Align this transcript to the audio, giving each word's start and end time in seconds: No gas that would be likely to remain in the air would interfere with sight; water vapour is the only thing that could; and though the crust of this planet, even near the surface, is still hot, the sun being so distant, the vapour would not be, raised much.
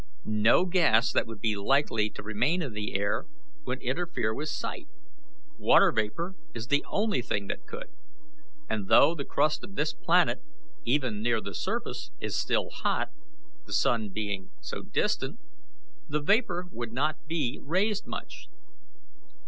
No 0.25 0.65
gas 0.65 1.13
that 1.13 1.27
would 1.27 1.39
be 1.41 1.55
likely 1.55 2.09
to 2.09 2.23
remain 2.23 2.63
in 2.63 2.73
the 2.73 2.95
air 2.95 3.27
would 3.67 3.83
interfere 3.83 4.33
with 4.33 4.49
sight; 4.49 4.87
water 5.59 5.91
vapour 5.91 6.33
is 6.55 6.65
the 6.65 6.83
only 6.89 7.21
thing 7.21 7.45
that 7.49 7.67
could; 7.67 7.85
and 8.67 8.87
though 8.87 9.13
the 9.13 9.23
crust 9.23 9.63
of 9.63 9.75
this 9.75 9.93
planet, 9.93 10.39
even 10.85 11.21
near 11.21 11.39
the 11.39 11.53
surface, 11.53 12.09
is 12.19 12.35
still 12.35 12.71
hot, 12.71 13.09
the 13.67 13.73
sun 13.73 14.09
being 14.09 14.49
so 14.59 14.81
distant, 14.81 15.39
the 16.09 16.19
vapour 16.19 16.65
would 16.71 16.91
not 16.91 17.27
be, 17.27 17.59
raised 17.61 18.07
much. 18.07 18.47